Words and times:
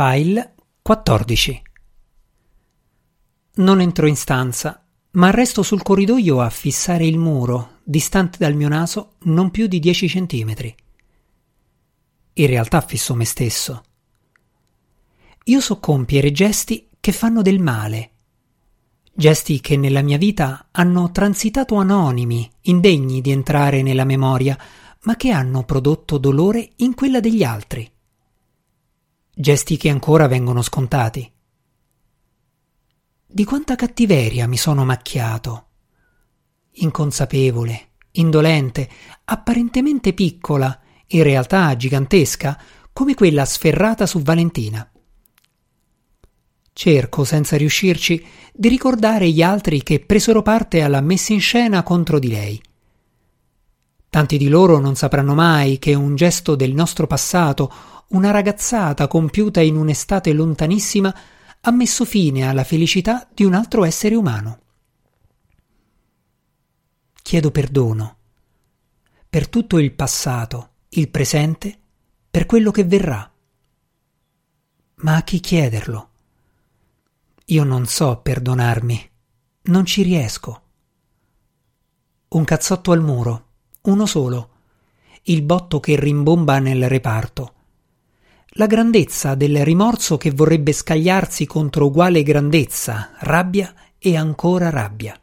File 0.00 0.54
14 0.80 1.62
Non 3.54 3.80
entro 3.80 4.06
in 4.06 4.14
stanza, 4.14 4.86
ma 5.14 5.32
resto 5.32 5.64
sul 5.64 5.82
corridoio 5.82 6.40
a 6.40 6.50
fissare 6.50 7.04
il 7.04 7.18
muro, 7.18 7.78
distante 7.82 8.38
dal 8.38 8.54
mio 8.54 8.68
naso 8.68 9.14
non 9.22 9.50
più 9.50 9.66
di 9.66 9.80
10 9.80 10.08
centimetri. 10.08 10.72
In 12.34 12.46
realtà 12.46 12.80
fisso 12.80 13.16
me 13.16 13.24
stesso. 13.24 13.82
Io 15.46 15.60
so 15.60 15.80
compiere 15.80 16.30
gesti 16.30 16.90
che 17.00 17.10
fanno 17.10 17.42
del 17.42 17.58
male, 17.58 18.10
gesti 19.12 19.58
che 19.58 19.76
nella 19.76 20.02
mia 20.02 20.16
vita 20.16 20.68
hanno 20.70 21.10
transitato 21.10 21.74
anonimi, 21.74 22.48
indegni 22.60 23.20
di 23.20 23.32
entrare 23.32 23.82
nella 23.82 24.04
memoria, 24.04 24.56
ma 25.00 25.16
che 25.16 25.32
hanno 25.32 25.64
prodotto 25.64 26.18
dolore 26.18 26.70
in 26.76 26.94
quella 26.94 27.18
degli 27.18 27.42
altri 27.42 27.90
gesti 29.40 29.76
che 29.76 29.88
ancora 29.88 30.26
vengono 30.26 30.62
scontati. 30.62 31.30
Di 33.24 33.44
quanta 33.44 33.76
cattiveria 33.76 34.48
mi 34.48 34.56
sono 34.56 34.84
macchiato. 34.84 35.66
Inconsapevole, 36.72 37.90
indolente, 38.12 38.88
apparentemente 39.26 40.12
piccola, 40.12 40.76
in 41.06 41.22
realtà 41.22 41.76
gigantesca, 41.76 42.60
come 42.92 43.14
quella 43.14 43.44
sferrata 43.44 44.06
su 44.06 44.22
Valentina. 44.22 44.90
Cerco, 46.72 47.22
senza 47.22 47.56
riuscirci, 47.56 48.26
di 48.52 48.68
ricordare 48.68 49.30
gli 49.30 49.42
altri 49.42 49.84
che 49.84 50.00
presero 50.00 50.42
parte 50.42 50.82
alla 50.82 51.00
messa 51.00 51.32
in 51.32 51.40
scena 51.40 51.84
contro 51.84 52.18
di 52.18 52.28
lei. 52.28 52.60
Tanti 54.10 54.36
di 54.36 54.48
loro 54.48 54.80
non 54.80 54.96
sapranno 54.96 55.34
mai 55.34 55.78
che 55.78 55.94
un 55.94 56.16
gesto 56.16 56.56
del 56.56 56.72
nostro 56.72 57.06
passato 57.06 57.70
una 58.08 58.30
ragazzata 58.30 59.06
compiuta 59.06 59.60
in 59.60 59.76
un'estate 59.76 60.32
lontanissima 60.32 61.14
ha 61.60 61.70
messo 61.70 62.04
fine 62.04 62.48
alla 62.48 62.64
felicità 62.64 63.28
di 63.32 63.44
un 63.44 63.54
altro 63.54 63.84
essere 63.84 64.14
umano. 64.14 64.60
Chiedo 67.20 67.50
perdono 67.50 68.16
per 69.28 69.48
tutto 69.48 69.78
il 69.78 69.92
passato, 69.92 70.70
il 70.90 71.10
presente, 71.10 71.78
per 72.30 72.46
quello 72.46 72.70
che 72.70 72.84
verrà. 72.84 73.30
Ma 74.96 75.16
a 75.16 75.22
chi 75.22 75.38
chiederlo? 75.40 76.08
Io 77.46 77.64
non 77.64 77.84
so 77.86 78.20
perdonarmi, 78.22 79.10
non 79.64 79.84
ci 79.84 80.02
riesco. 80.02 80.62
Un 82.28 82.44
cazzotto 82.44 82.92
al 82.92 83.02
muro, 83.02 83.46
uno 83.82 84.06
solo, 84.06 84.50
il 85.24 85.42
botto 85.42 85.78
che 85.80 86.00
rimbomba 86.00 86.58
nel 86.58 86.88
reparto 86.88 87.56
la 88.58 88.66
grandezza 88.66 89.36
del 89.36 89.64
rimorso 89.64 90.16
che 90.16 90.32
vorrebbe 90.32 90.72
scagliarsi 90.72 91.46
contro 91.46 91.86
uguale 91.86 92.24
grandezza, 92.24 93.10
rabbia 93.20 93.72
e 93.96 94.16
ancora 94.16 94.68
rabbia. 94.68 95.16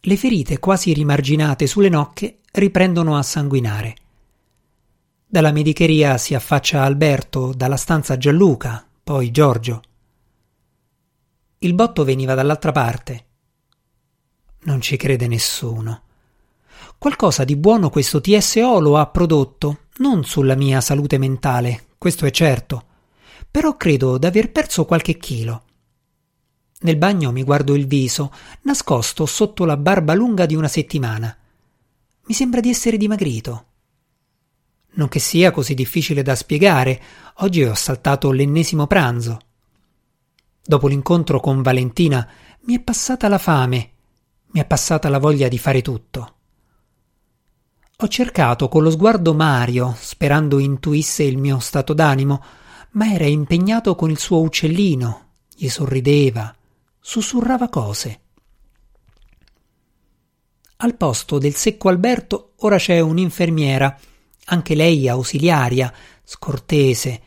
Le 0.00 0.16
ferite 0.18 0.58
quasi 0.58 0.92
rimarginate 0.92 1.66
sulle 1.66 1.88
nocche 1.88 2.40
riprendono 2.52 3.16
a 3.16 3.22
sanguinare. 3.22 3.96
Dalla 5.26 5.50
medicheria 5.50 6.18
si 6.18 6.34
affaccia 6.34 6.82
Alberto, 6.82 7.54
dalla 7.54 7.78
stanza 7.78 8.18
Gianluca, 8.18 8.86
poi 9.02 9.30
Giorgio. 9.30 9.82
Il 11.60 11.72
botto 11.72 12.04
veniva 12.04 12.34
dall'altra 12.34 12.72
parte. 12.72 13.26
Non 14.64 14.82
ci 14.82 14.98
crede 14.98 15.26
nessuno. 15.26 16.02
Qualcosa 16.98 17.44
di 17.44 17.56
buono 17.56 17.88
questo 17.88 18.20
TSO 18.20 18.80
lo 18.80 18.98
ha 18.98 19.06
prodotto, 19.06 19.78
non 19.98 20.24
sulla 20.24 20.54
mia 20.54 20.80
salute 20.80 21.18
mentale, 21.18 21.86
questo 21.98 22.26
è 22.26 22.30
certo, 22.30 22.84
però 23.50 23.76
credo 23.76 24.18
d'aver 24.18 24.52
perso 24.52 24.84
qualche 24.84 25.16
chilo. 25.16 25.64
Nel 26.80 26.96
bagno 26.96 27.32
mi 27.32 27.42
guardo 27.42 27.74
il 27.74 27.86
viso, 27.86 28.32
nascosto 28.62 29.26
sotto 29.26 29.64
la 29.64 29.76
barba 29.76 30.14
lunga 30.14 30.46
di 30.46 30.54
una 30.54 30.68
settimana. 30.68 31.36
Mi 32.26 32.34
sembra 32.34 32.60
di 32.60 32.70
essere 32.70 32.96
dimagrito. 32.96 33.64
Non 34.90 35.08
che 35.08 35.18
sia 35.18 35.50
così 35.50 35.74
difficile 35.74 36.22
da 36.22 36.36
spiegare, 36.36 37.02
oggi 37.38 37.64
ho 37.64 37.74
saltato 37.74 38.30
l'ennesimo 38.30 38.86
pranzo. 38.86 39.40
Dopo 40.64 40.86
l'incontro 40.86 41.40
con 41.40 41.62
Valentina 41.62 42.28
mi 42.62 42.76
è 42.76 42.80
passata 42.80 43.26
la 43.26 43.38
fame, 43.38 43.90
mi 44.52 44.60
è 44.60 44.64
passata 44.64 45.08
la 45.08 45.18
voglia 45.18 45.48
di 45.48 45.58
fare 45.58 45.82
tutto. 45.82 46.37
Ho 48.00 48.06
cercato 48.06 48.68
con 48.68 48.84
lo 48.84 48.90
sguardo 48.90 49.34
Mario, 49.34 49.92
sperando 49.98 50.60
intuisse 50.60 51.24
il 51.24 51.36
mio 51.36 51.58
stato 51.58 51.94
d'animo, 51.94 52.40
ma 52.92 53.12
era 53.12 53.26
impegnato 53.26 53.96
con 53.96 54.08
il 54.08 54.18
suo 54.18 54.40
uccellino, 54.40 55.30
gli 55.52 55.68
sorrideva, 55.68 56.54
sussurrava 57.00 57.68
cose. 57.68 58.20
Al 60.76 60.94
posto 60.94 61.38
del 61.38 61.56
secco 61.56 61.88
Alberto 61.88 62.52
ora 62.58 62.76
c'è 62.76 63.00
un'infermiera, 63.00 63.98
anche 64.44 64.76
lei 64.76 65.08
ausiliaria, 65.08 65.92
scortese. 66.22 67.22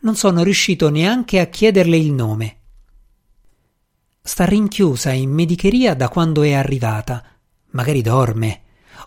Non 0.00 0.16
sono 0.16 0.42
riuscito 0.42 0.88
neanche 0.88 1.38
a 1.38 1.48
chiederle 1.48 1.98
il 1.98 2.12
nome. 2.12 2.56
Sta 4.22 4.46
rinchiusa 4.46 5.12
in 5.12 5.30
medicheria 5.30 5.92
da 5.92 6.08
quando 6.08 6.40
è 6.40 6.54
arrivata. 6.54 7.22
Magari 7.72 8.00
dorme 8.00 8.62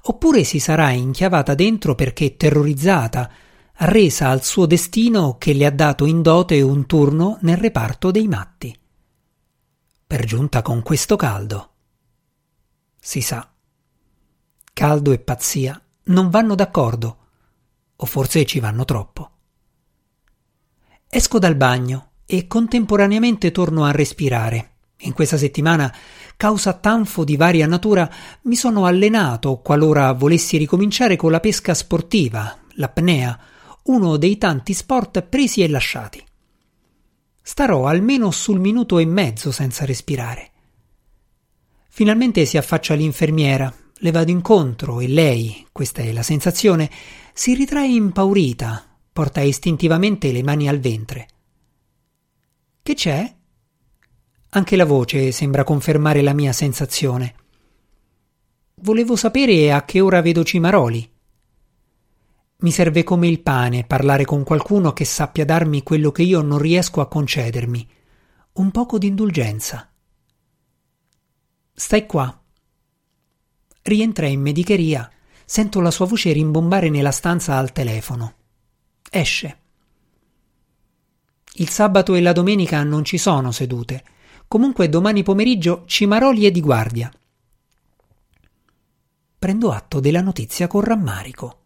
oppure 0.09 0.43
si 0.43 0.59
sarà 0.59 0.91
inchiavata 0.91 1.53
dentro 1.53 1.95
perché 1.95 2.37
terrorizzata, 2.37 3.29
resa 3.79 4.29
al 4.29 4.43
suo 4.43 4.65
destino 4.65 5.37
che 5.37 5.53
le 5.53 5.65
ha 5.65 5.71
dato 5.71 6.05
in 6.05 6.21
dote 6.21 6.61
un 6.61 6.85
turno 6.85 7.37
nel 7.41 7.57
reparto 7.57 8.11
dei 8.11 8.27
matti. 8.27 8.77
Per 10.07 10.25
giunta 10.25 10.61
con 10.61 10.81
questo 10.81 11.15
caldo. 11.15 11.71
Si 12.99 13.21
sa. 13.21 13.51
Caldo 14.73 15.11
e 15.11 15.19
pazzia 15.19 15.81
non 16.05 16.29
vanno 16.29 16.55
d'accordo, 16.55 17.17
o 17.95 18.05
forse 18.05 18.45
ci 18.45 18.59
vanno 18.59 18.85
troppo. 18.85 19.31
Esco 21.09 21.39
dal 21.39 21.55
bagno 21.55 22.11
e 22.25 22.47
contemporaneamente 22.47 23.51
torno 23.51 23.83
a 23.83 23.91
respirare. 23.91 24.71
In 25.01 25.13
questa 25.13 25.37
settimana 25.37 25.93
causa 26.37 26.73
tanfo 26.73 27.23
di 27.23 27.35
varia 27.35 27.65
natura, 27.65 28.09
mi 28.43 28.55
sono 28.55 28.85
allenato 28.85 29.57
qualora 29.57 30.13
volessi 30.13 30.55
ricominciare 30.57 31.15
con 31.15 31.31
la 31.31 31.39
pesca 31.39 31.73
sportiva, 31.73 32.57
l'apnea, 32.73 33.37
uno 33.85 34.17
dei 34.17 34.37
tanti 34.37 34.73
sport 34.73 35.23
presi 35.23 35.63
e 35.63 35.67
lasciati. 35.67 36.23
Starò 37.41 37.87
almeno 37.87 38.29
sul 38.31 38.59
minuto 38.59 38.99
e 38.99 39.05
mezzo 39.05 39.51
senza 39.51 39.83
respirare. 39.85 40.51
Finalmente 41.89 42.45
si 42.45 42.57
affaccia 42.57 42.93
l'infermiera, 42.93 43.73
le 43.95 44.11
vado 44.11 44.29
incontro 44.29 44.99
e 44.99 45.07
lei, 45.07 45.65
questa 45.71 46.03
è 46.03 46.11
la 46.11 46.21
sensazione, 46.21 46.91
si 47.33 47.55
ritrae 47.55 47.87
impaurita, 47.87 48.85
porta 49.11 49.41
istintivamente 49.41 50.31
le 50.31 50.43
mani 50.43 50.67
al 50.69 50.79
ventre. 50.79 51.27
Che 52.83 52.93
c'è? 52.93 53.36
Anche 54.49 54.77
la 54.77 54.85
voce 54.85 55.31
sembra 55.31 55.65
confermare 55.65 56.21
la 56.21 56.33
mia 56.33 56.53
sensazione. 56.53 57.35
Volevo 58.75 59.15
sapere 59.17 59.73
a 59.73 59.83
che 59.83 59.99
ora 59.99 60.21
vedo 60.21 60.43
Cimaroli. 60.43 61.11
Mi 62.59 62.71
serve 62.71 63.03
come 63.03 63.27
il 63.27 63.41
pane 63.41 63.83
parlare 63.83 64.23
con 64.23 64.43
qualcuno 64.43 64.93
che 64.93 65.03
sappia 65.03 65.43
darmi 65.43 65.83
quello 65.83 66.11
che 66.11 66.23
io 66.23 66.41
non 66.41 66.59
riesco 66.59 67.01
a 67.01 67.07
concedermi. 67.07 67.87
Un 68.53 68.71
poco 68.71 68.97
di 68.97 69.07
indulgenza. 69.07 69.91
Stai 71.73 72.05
qua. 72.05 72.41
Rientra 73.81 74.27
in 74.27 74.41
medicheria. 74.41 75.11
Sento 75.45 75.81
la 75.81 75.91
sua 75.91 76.05
voce 76.05 76.31
rimbombare 76.31 76.89
nella 76.89 77.11
stanza 77.11 77.57
al 77.57 77.73
telefono. 77.73 78.33
Esce. 79.09 79.59
Il 81.55 81.69
sabato 81.69 82.15
e 82.15 82.21
la 82.21 82.31
domenica 82.33 82.81
non 82.83 83.03
ci 83.03 83.17
sono 83.17 83.51
sedute 83.51 84.15
Comunque 84.47 84.87
domani 84.87 85.23
pomeriggio 85.23 85.83
Cimaroli 85.85 86.45
è 86.45 86.51
di 86.51 86.61
guardia. 86.61 87.11
Prendo 89.37 89.71
atto 89.71 89.99
della 89.99 90.21
notizia 90.21 90.67
con 90.67 90.81
rammarico. 90.81 91.63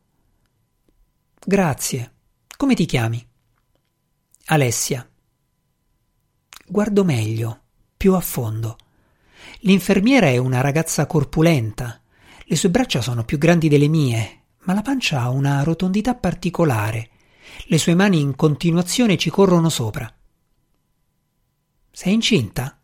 Grazie. 1.46 2.14
Come 2.58 2.74
ti 2.74 2.86
chiami? 2.86 3.24
Alessia. 4.46 5.08
Guardo 6.68 7.04
meglio, 7.04 7.60
più 7.96 8.14
a 8.14 8.20
fondo. 8.20 8.78
L'infermiera 9.60 10.28
è 10.28 10.38
una 10.38 10.62
ragazza 10.62 11.06
corpulenta. 11.06 12.02
Le 12.46 12.56
sue 12.56 12.70
braccia 12.70 13.02
sono 13.02 13.24
più 13.24 13.38
grandi 13.38 13.70
delle 13.70 13.88
mie, 13.88 14.42
ma 14.64 14.74
la 14.74 14.82
pancia 14.82 15.22
ha 15.22 15.30
una 15.30 15.62
rotondità 15.64 16.16
particolare. 16.16 17.10
Le 17.66 17.78
sue 17.78 17.94
mani 17.94 18.20
in 18.20 18.36
continuazione 18.36 19.18
ci 19.18 19.30
corrono 19.30 19.70
sopra. 19.70 20.12
Sei 21.92 22.14
incinta? 22.14 22.82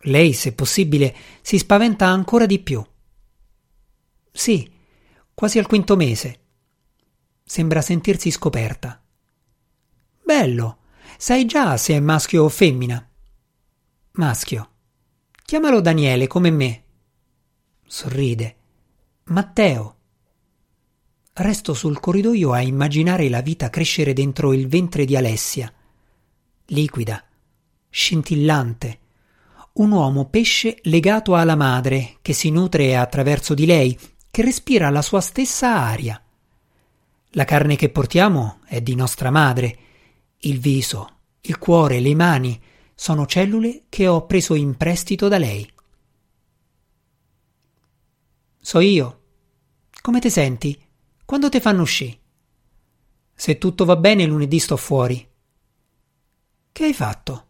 Lei, 0.00 0.32
se 0.32 0.52
possibile, 0.52 1.14
si 1.40 1.58
spaventa 1.58 2.06
ancora 2.06 2.46
di 2.46 2.58
più. 2.58 2.84
Sì, 4.30 4.70
quasi 5.32 5.58
al 5.58 5.66
quinto 5.66 5.96
mese. 5.96 6.40
Sembra 7.44 7.80
sentirsi 7.80 8.30
scoperta. 8.30 9.02
Bello. 10.22 10.78
Sai 11.16 11.46
già 11.46 11.76
se 11.76 11.94
è 11.94 12.00
maschio 12.00 12.44
o 12.44 12.48
femmina? 12.48 13.08
Maschio. 14.12 14.70
Chiamalo 15.44 15.80
Daniele 15.80 16.26
come 16.26 16.50
me. 16.50 16.84
Sorride. 17.86 18.56
Matteo. 19.24 19.96
Resto 21.32 21.74
sul 21.74 22.00
corridoio 22.00 22.52
a 22.52 22.60
immaginare 22.60 23.28
la 23.28 23.40
vita 23.40 23.70
crescere 23.70 24.12
dentro 24.12 24.52
il 24.52 24.68
ventre 24.68 25.04
di 25.04 25.16
Alessia. 25.16 25.72
Liquida, 26.66 27.24
scintillante. 27.96 28.98
Un 29.72 29.90
uomo 29.90 30.26
pesce 30.26 30.76
legato 30.82 31.34
alla 31.34 31.56
madre, 31.56 32.18
che 32.20 32.34
si 32.34 32.50
nutre 32.50 32.94
attraverso 32.94 33.54
di 33.54 33.64
lei, 33.64 33.98
che 34.30 34.42
respira 34.42 34.90
la 34.90 35.00
sua 35.00 35.22
stessa 35.22 35.74
aria. 35.74 36.22
La 37.30 37.44
carne 37.44 37.74
che 37.74 37.88
portiamo 37.88 38.60
è 38.66 38.82
di 38.82 38.94
nostra 38.94 39.30
madre. 39.30 39.78
Il 40.40 40.60
viso, 40.60 41.20
il 41.40 41.56
cuore, 41.56 42.00
le 42.00 42.14
mani 42.14 42.60
sono 42.94 43.24
cellule 43.24 43.84
che 43.88 44.06
ho 44.06 44.26
preso 44.26 44.54
in 44.54 44.76
prestito 44.76 45.28
da 45.28 45.38
lei. 45.38 45.66
So 48.60 48.80
io. 48.80 49.22
Come 50.02 50.20
ti 50.20 50.28
senti? 50.28 50.78
Quando 51.24 51.48
te 51.48 51.60
fanno 51.60 51.80
uscì? 51.80 52.16
Se 53.34 53.56
tutto 53.56 53.86
va 53.86 53.96
bene, 53.96 54.26
lunedì 54.26 54.58
sto 54.58 54.76
fuori. 54.76 55.26
Che 56.72 56.84
hai 56.84 56.92
fatto? 56.92 57.45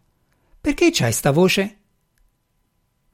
Perché 0.67 0.89
c'hai 0.91 1.13
sta 1.13 1.31
voce? 1.31 1.77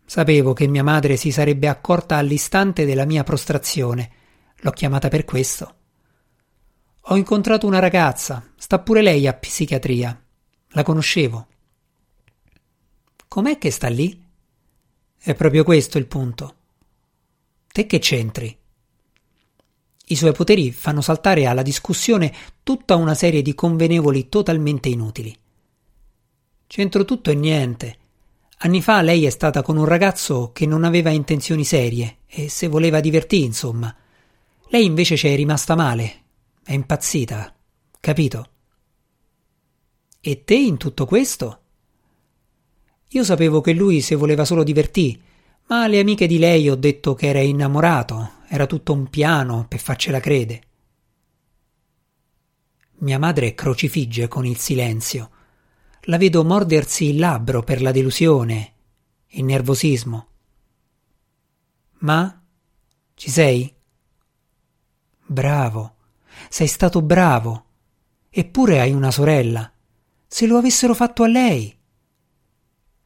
Sapevo 0.08 0.54
che 0.54 0.66
mia 0.66 0.84
madre 0.84 1.18
si 1.18 1.30
sarebbe 1.30 1.68
accorta 1.68 2.18
all'istante 2.18 2.84
della 2.84 3.06
mia 3.06 3.22
prostrazione. 3.22 4.12
L'ho 4.62 4.72
chiamata 4.72 5.08
per 5.08 5.24
questo. 5.24 5.76
Ho 7.00 7.16
incontrato 7.16 7.68
una 7.68 7.78
ragazza, 7.78 8.54
sta 8.58 8.80
pure 8.80 9.04
lei 9.04 9.28
a 9.28 9.34
psichiatria. 9.34 10.20
La 10.70 10.82
conoscevo. 10.82 11.48
Com'è 13.28 13.60
che 13.60 13.70
sta 13.70 13.88
lì? 13.88 14.20
È 15.16 15.36
proprio 15.36 15.64
questo 15.64 16.00
il 16.00 16.08
punto. 16.08 16.56
Te 17.68 17.86
che 17.86 18.00
c'entri? 18.00 18.58
I 20.08 20.16
suoi 20.16 20.32
poteri 20.32 20.72
fanno 20.72 21.02
saltare 21.02 21.46
alla 21.46 21.62
discussione 21.62 22.34
tutta 22.64 22.96
una 22.96 23.14
serie 23.14 23.44
di 23.44 23.54
convenevoli 23.54 24.28
totalmente 24.28 24.90
inutili. 24.90 25.42
C'entro 26.76 27.06
tutto 27.06 27.30
e 27.30 27.36
niente. 27.36 27.98
Anni 28.62 28.82
fa 28.82 29.04
lei 29.04 29.26
è 29.26 29.30
stata 29.30 29.62
con 29.62 29.78
un 29.78 29.86
ragazzo 29.86 30.50
che 30.54 30.66
non 30.66 30.84
aveva 30.84 31.12
intenzioni 31.12 31.64
serie 31.64 32.22
e 32.26 32.50
se 32.50 32.68
voleva 32.68 33.00
divertire, 33.00 33.46
insomma. 33.46 33.96
Lei 34.70 34.84
invece 34.84 35.16
ci 35.16 35.28
è 35.28 35.36
rimasta 35.36 35.76
male. 35.76 36.22
È 36.64 36.74
impazzita. 36.74 37.54
Capito? 38.00 38.50
E 40.20 40.44
te 40.44 40.56
in 40.56 40.78
tutto 40.78 41.06
questo? 41.06 41.62
Io 43.10 43.24
sapevo 43.24 43.62
che 43.62 43.74
lui 43.74 44.02
se 44.02 44.16
voleva 44.16 44.44
solo 44.44 44.64
divertire, 44.64 45.20
ma 45.68 45.84
alle 45.84 46.00
amiche 46.00 46.26
di 46.26 46.40
lei 46.40 46.68
ho 46.72 46.76
detto 46.76 47.14
che 47.14 47.28
era 47.28 47.40
innamorato 47.40 48.32
era 48.48 48.66
tutto 48.66 48.94
un 48.94 49.12
piano 49.12 49.68
per 49.70 49.78
farcela 49.78 50.20
crede. 50.20 50.62
Mia 53.02 53.20
madre 53.20 53.54
crocifigge 53.54 54.28
con 54.28 54.44
il 54.44 54.58
silenzio. 54.58 55.30
La 56.08 56.18
vedo 56.18 56.44
mordersi 56.44 57.10
il 57.10 57.18
labbro 57.18 57.64
per 57.64 57.82
la 57.82 57.92
delusione, 57.92 58.74
il 59.28 59.46
nervosismo. 59.46 60.28
Ma 62.00 62.42
ci 63.16 63.30
sei? 63.30 63.74
Bravo, 65.26 65.96
sei 66.50 66.68
stato 66.68 67.02
bravo. 67.02 67.66
Eppure 68.30 68.82
hai 68.82 68.92
una 68.92 69.12
sorella. 69.12 69.72
Se 70.28 70.46
lo 70.46 70.58
avessero 70.58 70.94
fatto 70.94 71.24
a 71.24 71.28
lei. 71.28 71.74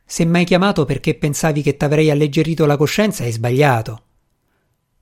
Se 0.03 0.25
m'hai 0.25 0.45
chiamato 0.45 0.85
perché 0.85 1.13
pensavi 1.13 1.61
che 1.61 1.77
t'avrei 1.77 2.09
alleggerito 2.09 2.65
la 2.65 2.77
coscienza, 2.77 3.23
hai 3.23 3.31
sbagliato. 3.31 4.03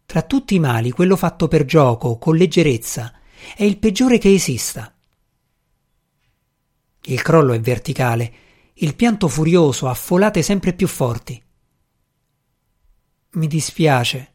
Tra 0.06 0.21
tutti 0.24 0.56
i 0.56 0.59
mali, 0.59 0.92
quello 0.92 1.15
fatto 1.15 1.47
per 1.47 1.63
gioco, 1.63 2.18
con 2.18 2.36
leggerezza, 2.36 3.13
è 3.56 3.63
il 3.63 3.77
peggiore 3.77 4.18
che 4.18 4.33
esista. 4.33 4.94
Il 7.07 7.22
crollo 7.22 7.54
è 7.54 7.60
verticale, 7.60 8.34
il 8.75 8.96
pianto 8.96 9.28
furioso 9.28 9.88
ha 9.88 9.94
folate 9.94 10.42
sempre 10.42 10.74
più 10.74 10.88
forti. 10.88 11.42
Mi 13.31 13.48
dispiace. 13.48 14.34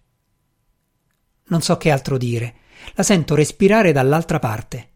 Non 1.47 1.63
so 1.63 1.77
che 1.77 1.91
altro 1.91 2.17
dire. 2.17 2.55
La 2.95 3.03
sento 3.03 3.35
respirare 3.35 3.93
dall'altra 3.93 4.39
parte. 4.39 4.91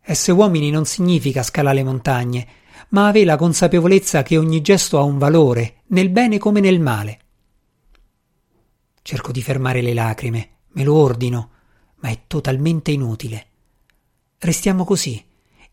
Essere 0.00 0.36
uomini 0.36 0.70
non 0.70 0.84
significa 0.84 1.42
scalare 1.42 1.84
montagne, 1.84 2.46
ma 2.90 3.06
avere 3.06 3.24
la 3.24 3.36
consapevolezza 3.36 4.22
che 4.22 4.36
ogni 4.36 4.60
gesto 4.60 4.98
ha 4.98 5.02
un 5.02 5.16
valore, 5.16 5.82
nel 5.88 6.10
bene 6.10 6.38
come 6.38 6.60
nel 6.60 6.80
male. 6.80 7.20
Cerco 9.00 9.32
di 9.32 9.42
fermare 9.42 9.80
le 9.80 9.94
lacrime, 9.94 10.50
me 10.72 10.84
lo 10.84 10.94
ordino, 10.94 11.50
ma 11.96 12.08
è 12.08 12.22
totalmente 12.26 12.90
inutile. 12.90 13.46
Restiamo 14.38 14.84
così, 14.84 15.24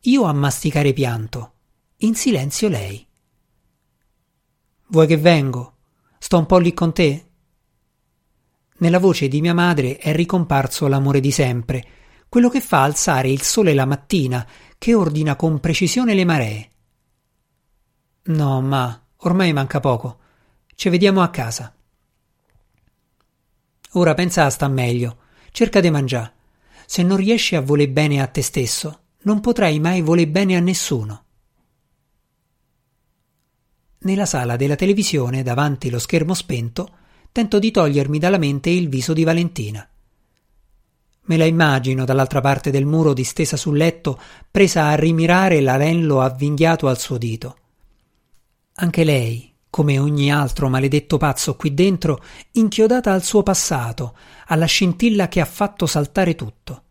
io 0.06 0.24
a 0.24 0.33
masticare 0.33 0.94
pianto, 0.94 1.53
in 1.98 2.15
silenzio 2.15 2.68
lei. 2.69 3.06
Vuoi 4.88 5.06
che 5.06 5.18
vengo? 5.18 5.75
Sto 6.18 6.39
un 6.39 6.48
po' 6.48 6.57
lì 6.57 6.74
con 6.74 6.92
te? 6.92 7.25
Nella 8.77 8.98
voce 8.98 9.27
di 9.27 9.42
mia 9.42 9.53
madre 9.53 9.98
è 9.98 10.12
ricomparso 10.12 10.88
l'amore 10.88 11.19
di 11.19 11.30
sempre, 11.30 11.86
quello 12.30 12.50
che 12.50 12.62
fa 12.62 12.81
alzare 12.81 13.30
il 13.30 13.44
sole 13.44 13.75
la 13.75 13.86
mattina, 13.86 14.48
che 14.80 14.95
ordina 14.95 15.36
con 15.36 15.59
precisione 15.59 16.15
le 16.15 16.25
maree. 16.25 16.69
No, 18.24 18.59
ma 18.62 19.06
ormai 19.18 19.53
manca 19.53 19.80
poco. 19.80 20.18
Ci 20.74 20.89
vediamo 20.89 21.21
a 21.21 21.30
casa. 21.30 21.75
Ora 23.92 24.15
pensa 24.15 24.45
a 24.45 24.50
sta 24.50 24.68
meglio. 24.68 25.18
Cerca 25.51 25.80
di 25.80 25.92
mangiare. 25.92 26.33
Se 26.88 27.03
non 27.03 27.18
riesci 27.18 27.56
a 27.56 27.62
voler 27.62 27.89
bene 27.89 28.19
a 28.19 28.27
te 28.27 28.42
stesso, 28.42 29.00
non 29.24 29.40
potrai 29.40 29.80
mai 29.80 30.02
voler 30.02 30.28
bene 30.28 30.56
a 30.56 30.60
nessuno. 30.60 31.24
Nella 34.00 34.26
sala 34.26 34.56
della 34.56 34.76
televisione, 34.76 35.44
davanti 35.44 35.90
lo 35.90 36.00
schermo 36.00 36.34
spento, 36.34 36.90
tento 37.32 37.60
di 37.60 37.70
togliermi 37.70 38.18
dalla 38.18 38.40
mente 38.40 38.70
il 38.70 38.90
viso 38.90 39.14
di 39.14 39.24
Valentina. 39.24 39.88
Me 41.24 41.38
la 41.38 41.46
immagino 41.46 42.04
dall'altra 42.04 42.42
parte 42.42 42.72
del 42.72 42.86
muro 42.86 43.14
distesa 43.14 43.58
sul 43.58 43.78
letto, 43.78 44.20
presa 44.50 44.88
a 44.88 44.96
rimirare 44.96 45.62
l'anello 45.62 46.20
avvinghiato 46.20 46.88
al 46.88 46.98
suo 46.98 47.18
dito. 47.18 47.58
Anche 48.74 49.04
lei, 49.04 49.54
come 49.70 50.00
ogni 50.00 50.32
altro 50.32 50.68
maledetto 50.68 51.18
pazzo 51.18 51.56
qui 51.56 51.74
dentro, 51.74 52.24
inchiodata 52.54 53.13
al 53.13 53.24
suo 53.24 53.44
passato, 53.44 54.18
alla 54.48 54.66
scintilla 54.66 55.28
che 55.28 55.40
ha 55.40 55.46
fatto 55.46 55.86
saltare 55.86 56.34
tutto. 56.34 56.84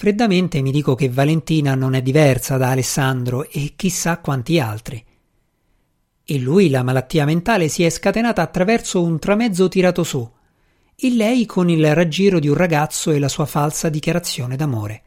Freddamente 0.00 0.62
mi 0.62 0.70
dico 0.70 0.94
che 0.94 1.10
Valentina 1.10 1.74
non 1.74 1.92
è 1.92 2.00
diversa 2.00 2.56
da 2.56 2.70
Alessandro 2.70 3.46
e 3.46 3.74
chissà 3.76 4.16
quanti 4.16 4.58
altri. 4.58 5.04
In 6.24 6.42
lui 6.42 6.70
la 6.70 6.82
malattia 6.82 7.26
mentale 7.26 7.68
si 7.68 7.82
è 7.82 7.90
scatenata 7.90 8.40
attraverso 8.40 9.02
un 9.02 9.18
tramezzo 9.18 9.68
tirato 9.68 10.02
su, 10.02 10.26
in 11.00 11.16
lei 11.16 11.44
con 11.44 11.68
il 11.68 11.94
raggiro 11.94 12.38
di 12.38 12.48
un 12.48 12.54
ragazzo 12.54 13.10
e 13.10 13.18
la 13.18 13.28
sua 13.28 13.44
falsa 13.44 13.90
dichiarazione 13.90 14.56
d'amore. 14.56 15.02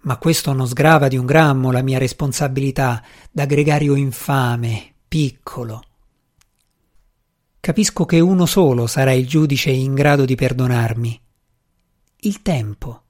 Ma 0.00 0.18
questo 0.18 0.52
non 0.52 0.66
sgrava 0.66 1.08
di 1.08 1.16
un 1.16 1.24
grammo 1.24 1.72
la 1.72 1.80
mia 1.80 1.96
responsabilità 1.96 3.02
da 3.32 3.46
gregario 3.46 3.94
infame, 3.94 4.92
piccolo. 5.08 5.82
Capisco 7.60 8.04
che 8.04 8.20
uno 8.20 8.44
solo 8.44 8.86
sarà 8.86 9.12
il 9.12 9.26
giudice 9.26 9.70
in 9.70 9.94
grado 9.94 10.26
di 10.26 10.34
perdonarmi. 10.34 11.20
Il 12.18 12.42
tempo. 12.42 13.00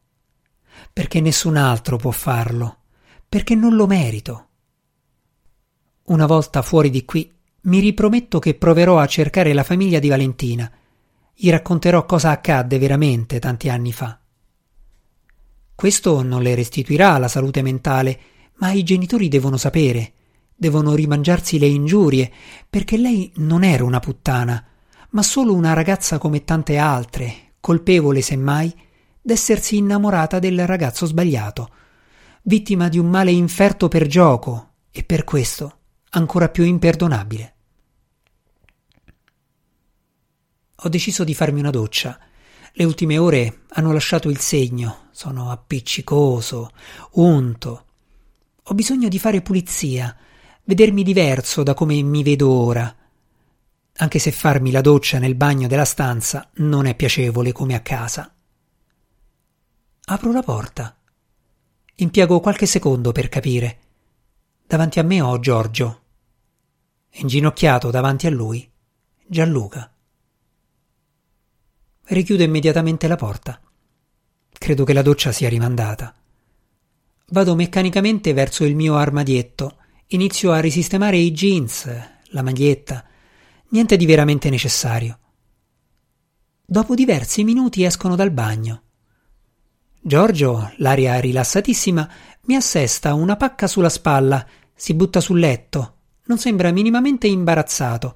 Perché 0.96 1.20
nessun 1.20 1.58
altro 1.58 1.98
può 1.98 2.10
farlo. 2.10 2.78
Perché 3.28 3.54
non 3.54 3.74
lo 3.74 3.86
merito. 3.86 4.48
Una 6.04 6.24
volta 6.24 6.62
fuori 6.62 6.88
di 6.88 7.04
qui, 7.04 7.30
mi 7.64 7.80
riprometto 7.80 8.38
che 8.38 8.54
proverò 8.54 8.98
a 8.98 9.04
cercare 9.04 9.52
la 9.52 9.62
famiglia 9.62 9.98
di 9.98 10.08
Valentina. 10.08 10.72
Gli 11.34 11.50
racconterò 11.50 12.06
cosa 12.06 12.30
accadde 12.30 12.78
veramente 12.78 13.38
tanti 13.40 13.68
anni 13.68 13.92
fa. 13.92 14.18
Questo 15.74 16.22
non 16.22 16.40
le 16.40 16.54
restituirà 16.54 17.18
la 17.18 17.28
salute 17.28 17.60
mentale, 17.60 18.20
ma 18.54 18.72
i 18.72 18.82
genitori 18.82 19.28
devono 19.28 19.58
sapere, 19.58 20.14
devono 20.56 20.94
rimangiarsi 20.94 21.58
le 21.58 21.66
ingiurie, 21.66 22.32
perché 22.70 22.96
lei 22.96 23.30
non 23.36 23.64
era 23.64 23.84
una 23.84 24.00
puttana, 24.00 24.66
ma 25.10 25.22
solo 25.22 25.52
una 25.52 25.74
ragazza 25.74 26.16
come 26.16 26.44
tante 26.44 26.78
altre, 26.78 27.52
colpevole 27.60 28.22
semmai 28.22 28.84
d'essersi 29.26 29.76
innamorata 29.76 30.38
del 30.38 30.68
ragazzo 30.68 31.04
sbagliato, 31.04 31.70
vittima 32.42 32.88
di 32.88 32.96
un 32.96 33.10
male 33.10 33.32
inferto 33.32 33.88
per 33.88 34.06
gioco 34.06 34.74
e 34.92 35.02
per 35.02 35.24
questo 35.24 35.78
ancora 36.10 36.48
più 36.48 36.62
imperdonabile. 36.62 37.54
Ho 40.76 40.88
deciso 40.88 41.24
di 41.24 41.34
farmi 41.34 41.58
una 41.58 41.70
doccia 41.70 42.16
Le 42.74 42.84
ultime 42.84 43.18
ore 43.18 43.62
hanno 43.70 43.90
lasciato 43.90 44.28
il 44.28 44.38
segno, 44.38 45.08
sono 45.10 45.50
appiccicoso, 45.50 46.70
unto. 47.14 47.86
Ho 48.62 48.74
bisogno 48.74 49.08
di 49.08 49.18
fare 49.18 49.42
pulizia, 49.42 50.16
vedermi 50.62 51.02
diverso 51.02 51.64
da 51.64 51.74
come 51.74 52.00
mi 52.00 52.22
vedo 52.22 52.48
ora. 52.48 52.94
Anche 53.96 54.18
se 54.20 54.30
farmi 54.30 54.70
la 54.70 54.82
doccia 54.82 55.18
nel 55.18 55.34
bagno 55.34 55.66
della 55.66 55.84
stanza 55.84 56.48
non 56.56 56.86
è 56.86 56.94
piacevole 56.94 57.50
come 57.50 57.74
a 57.74 57.80
casa. 57.80 58.30
Apro 60.08 60.30
la 60.30 60.42
porta. 60.42 60.96
Impiego 61.96 62.38
qualche 62.38 62.66
secondo 62.66 63.10
per 63.10 63.28
capire. 63.28 63.78
Davanti 64.64 65.00
a 65.00 65.02
me 65.02 65.20
ho 65.20 65.40
Giorgio. 65.40 66.02
Inginocchiato 67.14 67.90
davanti 67.90 68.28
a 68.28 68.30
lui, 68.30 68.70
Gianluca. 69.26 69.92
Richiudo 72.04 72.44
immediatamente 72.44 73.08
la 73.08 73.16
porta. 73.16 73.60
Credo 74.52 74.84
che 74.84 74.92
la 74.92 75.02
doccia 75.02 75.32
sia 75.32 75.48
rimandata. 75.48 76.14
Vado 77.30 77.56
meccanicamente 77.56 78.32
verso 78.32 78.64
il 78.64 78.76
mio 78.76 78.94
armadietto. 78.94 79.78
Inizio 80.10 80.52
a 80.52 80.60
risistemare 80.60 81.16
i 81.16 81.32
jeans, 81.32 81.90
la 82.26 82.42
maglietta. 82.42 83.04
Niente 83.70 83.96
di 83.96 84.06
veramente 84.06 84.50
necessario. 84.50 85.18
Dopo 86.64 86.94
diversi 86.94 87.42
minuti 87.42 87.82
escono 87.82 88.14
dal 88.14 88.30
bagno. 88.30 88.82
Giorgio, 90.06 90.70
l'aria 90.76 91.18
rilassatissima, 91.18 92.08
mi 92.42 92.54
assesta 92.54 93.14
una 93.14 93.34
pacca 93.34 93.66
sulla 93.66 93.88
spalla, 93.88 94.46
si 94.72 94.94
butta 94.94 95.20
sul 95.20 95.40
letto, 95.40 95.96
non 96.26 96.38
sembra 96.38 96.70
minimamente 96.70 97.26
imbarazzato, 97.26 98.14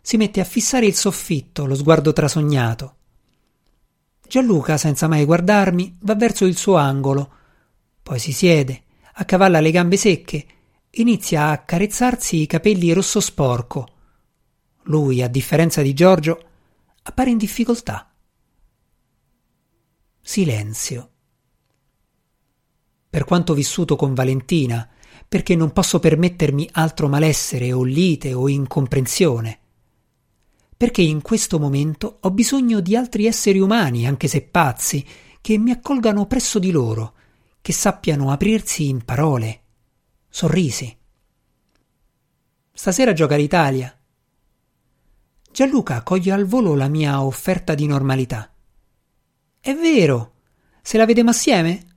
si 0.00 0.16
mette 0.16 0.40
a 0.40 0.44
fissare 0.44 0.86
il 0.86 0.96
soffitto, 0.96 1.64
lo 1.64 1.76
sguardo 1.76 2.12
trasognato. 2.12 2.96
Gianluca, 4.26 4.76
senza 4.78 5.06
mai 5.06 5.24
guardarmi, 5.24 5.98
va 6.00 6.16
verso 6.16 6.44
il 6.44 6.56
suo 6.56 6.74
angolo, 6.74 7.30
poi 8.02 8.18
si 8.18 8.32
siede, 8.32 8.82
accavalla 9.12 9.60
le 9.60 9.70
gambe 9.70 9.96
secche, 9.96 10.44
inizia 10.90 11.42
a 11.42 11.50
accarezzarsi 11.52 12.40
i 12.40 12.46
capelli 12.48 12.90
rosso 12.90 13.20
sporco. 13.20 13.86
Lui, 14.86 15.22
a 15.22 15.28
differenza 15.28 15.82
di 15.82 15.94
Giorgio, 15.94 16.42
appare 17.00 17.30
in 17.30 17.36
difficoltà. 17.36 18.10
Silenzio 20.20 21.10
per 23.10 23.24
quanto 23.24 23.54
vissuto 23.54 23.96
con 23.96 24.14
Valentina, 24.14 24.88
perché 25.26 25.54
non 25.54 25.72
posso 25.72 25.98
permettermi 25.98 26.68
altro 26.72 27.08
malessere 27.08 27.72
o 27.72 27.82
lite 27.82 28.32
o 28.32 28.48
incomprensione. 28.48 29.58
Perché 30.76 31.02
in 31.02 31.22
questo 31.22 31.58
momento 31.58 32.18
ho 32.20 32.30
bisogno 32.30 32.80
di 32.80 32.96
altri 32.96 33.26
esseri 33.26 33.58
umani, 33.58 34.06
anche 34.06 34.28
se 34.28 34.42
pazzi, 34.42 35.04
che 35.40 35.58
mi 35.58 35.70
accolgano 35.70 36.26
presso 36.26 36.58
di 36.58 36.70
loro, 36.70 37.14
che 37.60 37.72
sappiano 37.72 38.30
aprirsi 38.30 38.88
in 38.88 39.04
parole, 39.04 39.62
sorrisi. 40.28 40.96
Stasera 42.72 43.12
gioca 43.12 43.36
l'Italia. 43.36 43.92
Gianluca 45.50 46.02
coglie 46.02 46.32
al 46.32 46.44
volo 46.44 46.76
la 46.76 46.88
mia 46.88 47.22
offerta 47.22 47.74
di 47.74 47.86
normalità. 47.86 48.52
È 49.58 49.74
vero. 49.74 50.34
Se 50.80 50.96
la 50.96 51.04
vedemo 51.04 51.30
assieme? 51.30 51.87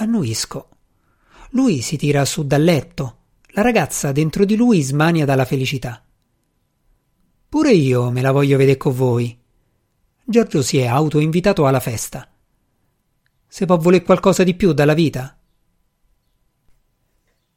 Annuisco. 0.00 0.68
Lui 1.50 1.80
si 1.80 1.96
tira 1.96 2.24
su 2.24 2.46
dal 2.46 2.62
letto. 2.62 3.16
La 3.48 3.62
ragazza 3.62 4.12
dentro 4.12 4.44
di 4.44 4.54
lui 4.54 4.80
smania 4.82 5.24
dalla 5.24 5.44
felicità. 5.44 6.04
Pure 7.48 7.72
io 7.72 8.10
me 8.12 8.20
la 8.20 8.30
voglio 8.30 8.56
vedere 8.56 8.76
con 8.76 8.94
voi. 8.94 9.36
Giorgio 10.24 10.62
si 10.62 10.78
è 10.78 10.86
autoinvitato 10.86 11.66
alla 11.66 11.80
festa. 11.80 12.30
Se 13.48 13.66
può 13.66 13.76
voler 13.76 14.04
qualcosa 14.04 14.44
di 14.44 14.54
più 14.54 14.72
dalla 14.72 14.94
vita? 14.94 15.36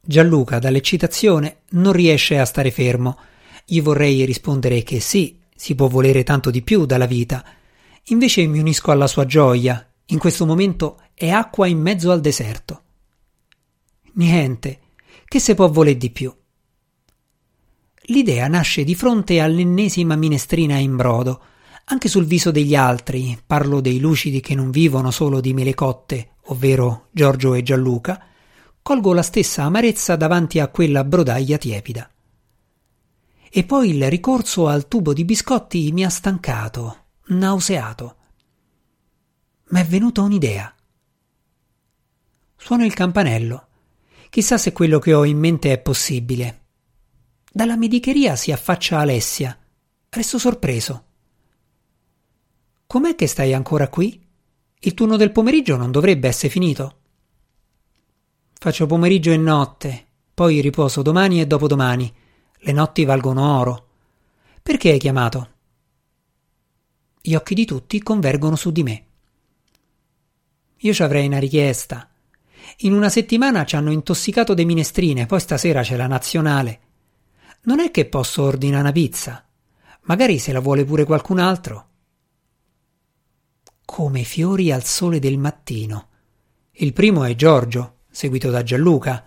Gianluca, 0.01 0.57
dall'eccitazione, 0.57 1.62
non 1.71 1.93
riesce 1.93 2.39
a 2.39 2.45
stare 2.45 2.71
fermo. 2.71 3.19
Gli 3.65 3.81
vorrei 3.81 4.25
rispondere 4.25 4.81
che 4.81 5.00
sì, 5.00 5.39
si 5.55 5.75
può 5.75 5.88
volere 5.88 6.24
tanto 6.24 6.50
di 6.50 6.63
più 6.63 6.86
dalla 6.88 7.05
vita. 7.05 7.45
Invece 8.05 8.48
mi 8.48 8.57
unisco 8.57 8.89
alla 8.89 9.05
sua 9.05 9.27
gioia. 9.27 9.90
In 10.12 10.20
questo 10.20 10.46
momento 10.46 11.00
è 11.13 11.30
acqua 11.30 11.68
in 11.68 11.80
mezzo 11.80 12.12
al 12.12 12.20
deserto. 12.20 12.82
Niente, 14.13 14.80
che 15.25 15.39
se 15.39 15.56
può 15.56 15.70
voler 15.70 15.96
di 15.96 16.10
più. 16.10 16.34
L'idea 18.06 18.48
nasce 18.50 18.84
di 18.84 18.94
fronte 18.94 19.39
all'ennesima 19.39 20.18
minestrina 20.18 20.75
in 20.75 20.98
brodo. 20.98 21.41
Anche 21.86 22.10
sul 22.10 22.25
viso 22.25 22.51
degli 22.51 22.75
altri, 22.75 23.39
parlo 23.46 23.80
dei 23.80 24.00
lucidi 24.00 24.41
che 24.41 24.53
non 24.53 24.70
vivono 24.70 25.12
solo 25.12 25.39
di 25.39 25.53
mele 25.53 25.74
cotte, 25.74 26.32
ovvero 26.48 27.08
Giorgio 27.12 27.53
e 27.53 27.63
Gianluca, 27.63 28.22
colgo 28.82 29.13
la 29.13 29.22
stessa 29.22 29.63
amarezza 29.63 30.18
davanti 30.18 30.60
a 30.60 30.68
quella 30.68 31.06
brodaglia 31.06 31.58
tiepida. 31.58 32.12
E 33.50 33.63
poi 33.63 33.96
il 33.96 34.10
ricorso 34.10 34.68
al 34.68 34.89
tubo 34.89 35.13
di 35.13 35.24
biscotti 35.24 35.89
mi 35.94 36.03
ha 36.03 36.10
stancato, 36.10 37.06
nauseato. 37.27 38.15
Ma 39.72 39.80
è 39.80 39.86
venuta 39.86 40.22
un'idea. 40.22 40.74
Suono 42.56 42.86
il 42.86 42.94
campanello. 42.94 43.68
Chissà 44.30 44.58
se 44.58 44.72
quello 44.72 45.00
che 45.00 45.13
ho 45.13 45.25
in 45.25 45.38
mente 45.38 45.72
è 45.72 45.80
possibile. 45.80 46.60
Dalla 47.51 47.75
medicheria 47.75 48.36
si 48.36 48.51
affaccia 48.51 49.00
Alessia. 49.00 49.58
Resto 50.10 50.38
sorpreso. 50.38 51.04
Com'è 52.86 53.16
che 53.16 53.28
stai 53.28 53.54
ancora 53.54 53.88
qui? 53.88 54.22
Il 54.80 54.94
turno 54.94 55.16
del 55.16 55.32
pomeriggio 55.32 55.78
non 55.78 55.92
dovrebbe 55.92 56.28
essere 56.28 56.50
finito. 56.50 56.98
Faccio 58.54 58.86
pomeriggio 58.86 59.32
e 59.32 59.38
notte, 59.38 60.06
poi 60.34 60.60
riposo 60.60 61.01
domani 61.01 61.40
e 61.40 61.48
dopodomani. 61.48 62.13
Le 62.58 62.72
notti 62.74 63.06
valgono 63.06 63.58
oro. 63.58 63.88
Perché 64.62 64.92
hai 64.92 65.00
chiamato? 65.00 65.50
Gli 67.22 67.36
occhi 67.36 67.54
di 67.54 67.66
tutti 67.66 68.01
convergono 68.04 68.56
su 68.56 68.72
di 68.72 68.84
me. 68.84 69.06
Io 70.83 70.93
ci 70.93 71.03
avrei 71.03 71.27
una 71.27 71.38
richiesta. 71.38 72.09
In 72.79 72.93
una 72.93 73.09
settimana 73.09 73.65
ci 73.65 73.75
hanno 73.75 73.91
intossicato 73.91 74.55
de 74.55 74.65
minestrine, 74.65 75.27
poi 75.27 75.39
stasera 75.39 75.83
c'è 75.83 75.95
la 75.95 76.07
nazionale. 76.07 76.79
Non 77.63 77.79
è 77.79 77.91
che 77.91 78.05
posso 78.05 78.41
ordinare 78.41 78.81
una 78.81 78.91
pizza. 78.91 79.45
Magari 80.03 80.39
se 80.39 80.51
la 80.51 80.59
vuole 80.59 80.83
pure 80.83 81.03
qualcun 81.03 81.38
altro. 81.38 81.88
Come 83.85 84.23
fiori 84.23 84.71
al 84.71 84.83
sole 84.83 85.19
del 85.19 85.38
mattino. 85.38 86.07
Il 86.71 86.93
primo 86.93 87.25
è 87.25 87.35
Giorgio, 87.35 87.97
seguito 88.09 88.50
da 88.50 88.63
Gianluca, 88.63 89.23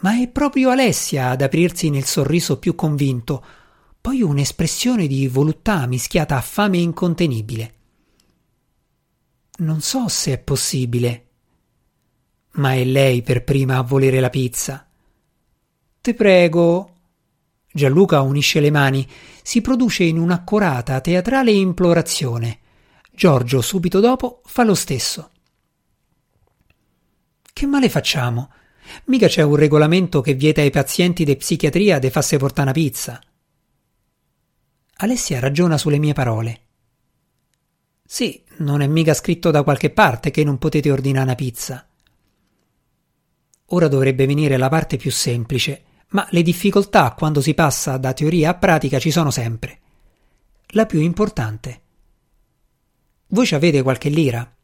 ma 0.00 0.20
è 0.20 0.28
proprio 0.28 0.68
Alessia 0.68 1.30
ad 1.30 1.40
aprirsi 1.40 1.88
nel 1.88 2.04
sorriso 2.04 2.58
più 2.58 2.74
convinto, 2.74 3.42
poi 3.98 4.20
un'espressione 4.20 5.06
di 5.06 5.26
voluttà 5.28 5.86
mischiata 5.86 6.36
a 6.36 6.42
fame 6.42 6.76
incontenibile. 6.76 7.74
Non 9.60 9.82
so 9.82 10.08
se 10.08 10.32
è 10.32 10.38
possibile, 10.38 11.26
ma 12.52 12.72
è 12.72 12.82
lei 12.82 13.20
per 13.22 13.44
prima 13.44 13.76
a 13.76 13.82
volere 13.82 14.18
la 14.18 14.30
pizza. 14.30 14.88
Te 16.00 16.14
prego. 16.14 16.94
Gianluca 17.72 18.22
unisce 18.22 18.58
le 18.58 18.70
mani, 18.70 19.06
si 19.42 19.60
produce 19.60 20.02
in 20.02 20.18
un'accorata 20.18 21.00
teatrale 21.00 21.52
implorazione. 21.52 22.58
Giorgio, 23.12 23.60
subito 23.60 24.00
dopo, 24.00 24.40
fa 24.46 24.64
lo 24.64 24.74
stesso. 24.74 25.30
Che 27.52 27.66
male 27.66 27.88
facciamo? 27.88 28.50
Mica 29.04 29.28
c'è 29.28 29.42
un 29.42 29.56
regolamento 29.56 30.20
che 30.22 30.34
vieta 30.34 30.62
ai 30.62 30.70
pazienti 30.70 31.22
di 31.22 31.36
psichiatria 31.36 31.98
di 31.98 32.10
farsi 32.10 32.38
portare 32.38 32.62
una 32.62 32.72
pizza. 32.72 33.20
Alessia 34.96 35.38
ragiona 35.38 35.76
sulle 35.76 35.98
mie 35.98 36.14
parole. 36.14 36.60
Sì, 38.04 38.42
non 38.60 38.82
è 38.82 38.86
mica 38.86 39.14
scritto 39.14 39.50
da 39.50 39.62
qualche 39.62 39.90
parte 39.90 40.30
che 40.30 40.44
non 40.44 40.58
potete 40.58 40.90
ordinare 40.90 41.24
una 41.24 41.34
pizza. 41.34 41.86
Ora 43.66 43.88
dovrebbe 43.88 44.26
venire 44.26 44.56
la 44.56 44.68
parte 44.68 44.96
più 44.96 45.10
semplice, 45.10 45.82
ma 46.08 46.26
le 46.30 46.42
difficoltà 46.42 47.12
quando 47.12 47.40
si 47.40 47.54
passa 47.54 47.96
da 47.96 48.12
teoria 48.12 48.50
a 48.50 48.54
pratica 48.54 48.98
ci 48.98 49.10
sono 49.10 49.30
sempre. 49.30 49.78
La 50.68 50.86
più 50.86 51.00
importante. 51.00 51.80
Voi 53.28 53.46
ci 53.46 53.54
avete 53.54 53.82
qualche 53.82 54.08
lira? 54.08 54.56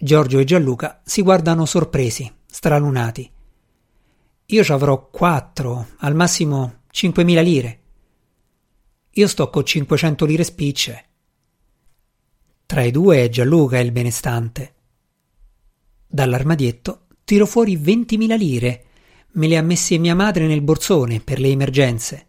Giorgio 0.00 0.38
e 0.38 0.44
Gianluca 0.44 1.00
si 1.04 1.22
guardano 1.22 1.66
sorpresi, 1.66 2.30
stralunati. 2.46 3.30
Io 4.46 4.64
ci 4.64 4.72
avrò 4.72 5.08
quattro, 5.08 5.88
al 5.98 6.14
massimo 6.14 6.82
cinquemila 6.90 7.40
lire. 7.40 7.80
Io 9.10 9.26
sto 9.26 9.50
con 9.50 9.64
500 9.64 10.24
lire 10.24 10.44
spicce. 10.44 11.07
Tra 12.68 12.82
i 12.82 12.90
due 12.90 13.24
è 13.24 13.30
Gianluca 13.30 13.78
il 13.78 13.92
benestante. 13.92 14.74
Dall'armadietto 16.06 17.06
tiro 17.24 17.46
fuori 17.46 17.76
ventimila 17.76 18.34
lire. 18.34 18.84
Me 19.32 19.48
le 19.48 19.56
ha 19.56 19.62
messe 19.62 19.96
mia 19.96 20.14
madre 20.14 20.46
nel 20.46 20.60
borsone 20.60 21.20
per 21.20 21.40
le 21.40 21.48
emergenze. 21.48 22.26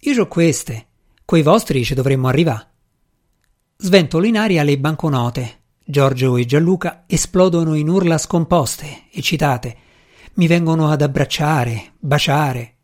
Io 0.00 0.20
ho 0.20 0.26
queste. 0.26 0.86
Coi 1.24 1.42
vostri 1.42 1.84
ci 1.84 1.94
dovremmo 1.94 2.26
arrivare. 2.26 2.68
Sventolo 3.76 4.26
in 4.26 4.36
aria 4.36 4.64
le 4.64 4.76
banconote. 4.76 5.58
Giorgio 5.84 6.36
e 6.36 6.44
Gianluca 6.44 7.04
esplodono 7.06 7.74
in 7.74 7.88
urla 7.88 8.18
scomposte, 8.18 9.04
eccitate. 9.12 9.76
Mi 10.34 10.48
vengono 10.48 10.88
ad 10.88 11.02
abbracciare, 11.02 11.92
baciare. 12.00 12.74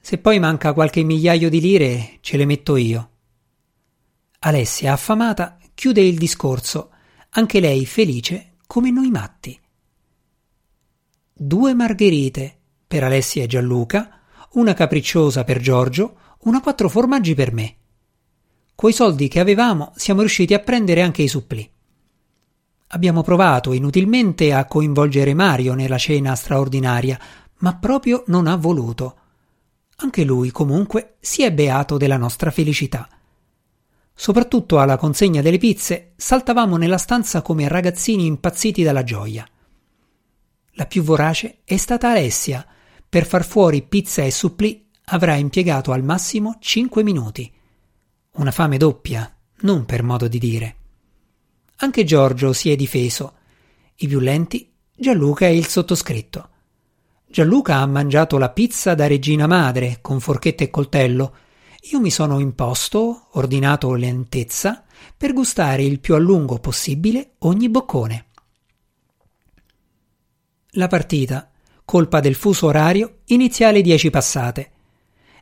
Se 0.00 0.18
poi 0.18 0.38
manca 0.38 0.72
qualche 0.74 1.02
migliaio 1.02 1.50
di 1.50 1.60
lire, 1.60 2.18
ce 2.20 2.36
le 2.36 2.44
metto 2.44 2.76
io. 2.76 3.10
Alessia, 4.46 4.92
affamata, 4.92 5.58
chiude 5.74 6.02
il 6.02 6.16
discorso, 6.16 6.90
anche 7.30 7.58
lei 7.58 7.84
felice 7.84 8.52
come 8.68 8.92
noi 8.92 9.10
matti. 9.10 9.58
Due 11.32 11.74
margherite 11.74 12.56
per 12.86 13.02
Alessia 13.02 13.42
e 13.42 13.48
Gianluca, 13.48 14.20
una 14.52 14.72
capricciosa 14.72 15.42
per 15.42 15.58
Giorgio, 15.58 16.18
una 16.42 16.60
quattro 16.60 16.88
formaggi 16.88 17.34
per 17.34 17.52
me. 17.52 17.76
Coi 18.76 18.92
soldi 18.92 19.26
che 19.26 19.40
avevamo 19.40 19.92
siamo 19.96 20.20
riusciti 20.20 20.54
a 20.54 20.60
prendere 20.60 21.02
anche 21.02 21.22
i 21.22 21.28
supplì. 21.28 21.68
Abbiamo 22.88 23.22
provato 23.22 23.72
inutilmente 23.72 24.52
a 24.52 24.64
coinvolgere 24.66 25.34
Mario 25.34 25.74
nella 25.74 25.98
cena 25.98 26.36
straordinaria, 26.36 27.18
ma 27.58 27.74
proprio 27.74 28.22
non 28.28 28.46
ha 28.46 28.54
voluto. 28.54 29.16
Anche 29.96 30.22
lui, 30.22 30.52
comunque, 30.52 31.16
si 31.18 31.42
è 31.42 31.52
beato 31.52 31.96
della 31.96 32.16
nostra 32.16 32.52
felicità. 32.52 33.08
Soprattutto 34.18 34.80
alla 34.80 34.96
consegna 34.96 35.42
delle 35.42 35.58
pizze 35.58 36.14
saltavamo 36.16 36.78
nella 36.78 36.96
stanza 36.96 37.42
come 37.42 37.68
ragazzini 37.68 38.24
impazziti 38.24 38.82
dalla 38.82 39.04
gioia. 39.04 39.46
La 40.72 40.86
più 40.86 41.02
vorace 41.02 41.58
è 41.64 41.76
stata 41.76 42.10
Alessia. 42.10 42.66
Per 43.06 43.26
far 43.26 43.44
fuori 43.44 43.82
pizza 43.82 44.22
e 44.22 44.30
supplì 44.30 44.88
avrà 45.04 45.34
impiegato 45.34 45.92
al 45.92 46.02
massimo 46.02 46.56
cinque 46.60 47.02
minuti. 47.02 47.52
Una 48.36 48.50
fame 48.50 48.78
doppia, 48.78 49.30
non 49.60 49.84
per 49.84 50.02
modo 50.02 50.28
di 50.28 50.38
dire. 50.38 50.76
Anche 51.76 52.04
Giorgio 52.04 52.54
si 52.54 52.70
è 52.70 52.76
difeso. 52.76 53.34
I 53.96 54.08
più 54.08 54.18
lenti, 54.18 54.72
Gianluca 54.96 55.46
e 55.46 55.56
il 55.56 55.66
sottoscritto. 55.66 56.48
Gianluca 57.26 57.76
ha 57.76 57.86
mangiato 57.86 58.38
la 58.38 58.48
pizza 58.48 58.94
da 58.94 59.06
regina 59.06 59.46
madre 59.46 59.98
con 60.00 60.20
forchetta 60.20 60.64
e 60.64 60.70
coltello 60.70 61.34
io 61.90 62.00
mi 62.00 62.10
sono 62.10 62.40
imposto, 62.40 63.28
ordinato 63.32 63.94
lentezza, 63.94 64.84
per 65.16 65.32
gustare 65.32 65.84
il 65.84 66.00
più 66.00 66.14
a 66.14 66.18
lungo 66.18 66.58
possibile 66.58 67.34
ogni 67.40 67.68
boccone. 67.68 68.26
La 70.70 70.88
partita, 70.88 71.48
colpa 71.84 72.18
del 72.18 72.34
fuso 72.34 72.66
orario, 72.66 73.18
inizia 73.26 73.68
alle 73.68 73.82
dieci 73.82 74.10
passate. 74.10 74.70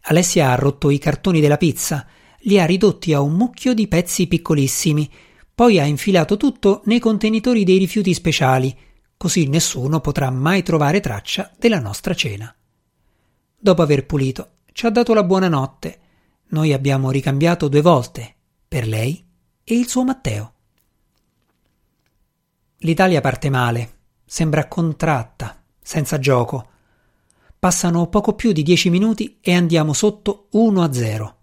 Alessia 0.02 0.50
ha 0.50 0.54
rotto 0.54 0.90
i 0.90 0.98
cartoni 0.98 1.40
della 1.40 1.56
pizza, 1.56 2.06
li 2.40 2.60
ha 2.60 2.66
ridotti 2.66 3.14
a 3.14 3.20
un 3.20 3.32
mucchio 3.32 3.72
di 3.72 3.88
pezzi 3.88 4.26
piccolissimi, 4.26 5.10
poi 5.54 5.78
ha 5.78 5.84
infilato 5.84 6.36
tutto 6.36 6.82
nei 6.84 6.98
contenitori 6.98 7.64
dei 7.64 7.78
rifiuti 7.78 8.12
speciali, 8.12 8.76
così 9.16 9.46
nessuno 9.46 10.00
potrà 10.00 10.28
mai 10.28 10.62
trovare 10.62 11.00
traccia 11.00 11.50
della 11.56 11.80
nostra 11.80 12.12
cena. 12.12 12.54
Dopo 13.58 13.80
aver 13.80 14.04
pulito, 14.04 14.50
ci 14.72 14.84
ha 14.84 14.90
dato 14.90 15.14
la 15.14 15.24
buonanotte 15.24 16.00
noi 16.54 16.72
abbiamo 16.72 17.10
ricambiato 17.10 17.66
due 17.66 17.82
volte, 17.82 18.34
per 18.68 18.86
lei 18.86 19.22
e 19.64 19.74
il 19.74 19.88
suo 19.88 20.04
Matteo. 20.04 20.52
L'Italia 22.78 23.20
parte 23.20 23.50
male, 23.50 23.94
sembra 24.24 24.68
contratta, 24.68 25.62
senza 25.82 26.18
gioco. 26.18 26.68
Passano 27.58 28.08
poco 28.08 28.34
più 28.34 28.52
di 28.52 28.62
dieci 28.62 28.88
minuti 28.88 29.38
e 29.40 29.52
andiamo 29.54 29.92
sotto 29.92 30.46
1 30.52 30.82
a 30.82 30.92
0. 30.92 31.36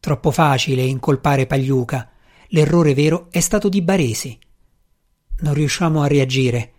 Troppo 0.00 0.30
facile 0.30 0.82
incolpare 0.82 1.46
Pagliuca. 1.46 2.10
L'errore 2.48 2.94
vero 2.94 3.26
è 3.30 3.40
stato 3.40 3.68
di 3.68 3.82
Baresi. 3.82 4.38
Non 5.40 5.52
riusciamo 5.52 6.00
a 6.00 6.06
reagire. 6.06 6.72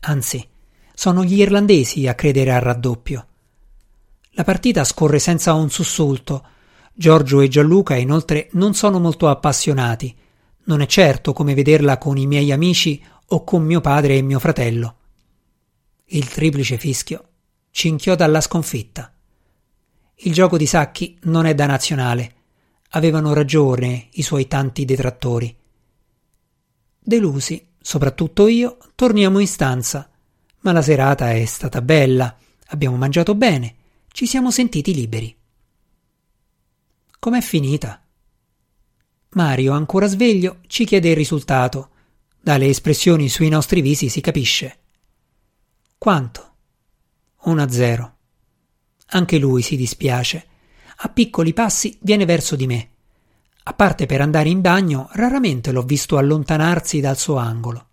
Anzi, 0.00 0.48
sono 0.94 1.24
gli 1.24 1.38
irlandesi 1.40 2.06
a 2.06 2.14
credere 2.14 2.52
al 2.52 2.60
raddoppio. 2.62 3.26
La 4.30 4.44
partita 4.44 4.84
scorre 4.84 5.18
senza 5.18 5.52
un 5.52 5.68
sussulto 5.68 6.46
Giorgio 7.00 7.40
e 7.40 7.48
Gianluca 7.48 7.96
inoltre 7.96 8.50
non 8.52 8.74
sono 8.74 8.98
molto 8.98 9.30
appassionati. 9.30 10.14
Non 10.64 10.82
è 10.82 10.86
certo 10.86 11.32
come 11.32 11.54
vederla 11.54 11.96
con 11.96 12.18
i 12.18 12.26
miei 12.26 12.52
amici 12.52 13.02
o 13.28 13.42
con 13.42 13.64
mio 13.64 13.80
padre 13.80 14.18
e 14.18 14.20
mio 14.20 14.38
fratello. 14.38 14.96
Il 16.08 16.28
triplice 16.28 16.76
fischio 16.76 17.28
ci 17.70 17.88
inchioda 17.88 18.26
alla 18.26 18.42
sconfitta. 18.42 19.10
Il 20.16 20.34
gioco 20.34 20.58
di 20.58 20.66
Sacchi 20.66 21.16
non 21.22 21.46
è 21.46 21.54
da 21.54 21.64
nazionale. 21.64 22.34
Avevano 22.90 23.32
ragione 23.32 24.08
i 24.12 24.22
suoi 24.22 24.46
tanti 24.46 24.84
detrattori. 24.84 25.56
Delusi, 26.98 27.66
soprattutto 27.80 28.46
io, 28.46 28.76
torniamo 28.94 29.38
in 29.38 29.48
stanza. 29.48 30.06
Ma 30.60 30.72
la 30.72 30.82
serata 30.82 31.32
è 31.32 31.46
stata 31.46 31.80
bella, 31.80 32.36
abbiamo 32.66 32.96
mangiato 32.96 33.34
bene, 33.34 33.76
ci 34.12 34.26
siamo 34.26 34.50
sentiti 34.50 34.92
liberi. 34.92 35.38
Com'è 37.20 37.42
finita? 37.42 38.02
Mario, 39.32 39.74
ancora 39.74 40.06
sveglio, 40.06 40.60
ci 40.68 40.86
chiede 40.86 41.10
il 41.10 41.16
risultato. 41.16 41.90
Dalle 42.40 42.64
espressioni 42.64 43.28
sui 43.28 43.50
nostri 43.50 43.82
visi 43.82 44.08
si 44.08 44.22
capisce. 44.22 44.78
Quanto? 45.98 46.54
1 47.42 47.62
a 47.62 47.70
0. 47.70 48.16
Anche 49.08 49.36
lui 49.36 49.60
si 49.60 49.76
dispiace. 49.76 50.46
A 51.02 51.10
piccoli 51.10 51.52
passi 51.52 51.98
viene 52.00 52.24
verso 52.24 52.56
di 52.56 52.66
me. 52.66 52.90
A 53.64 53.74
parte 53.74 54.06
per 54.06 54.22
andare 54.22 54.48
in 54.48 54.62
bagno, 54.62 55.10
raramente 55.12 55.72
l'ho 55.72 55.82
visto 55.82 56.16
allontanarsi 56.16 57.00
dal 57.00 57.18
suo 57.18 57.36
angolo. 57.36 57.88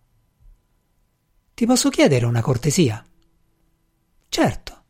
Ti 1.54 1.66
posso 1.66 1.90
chiedere 1.90 2.26
una 2.26 2.42
cortesia? 2.42 3.06
Certo. 4.30 4.84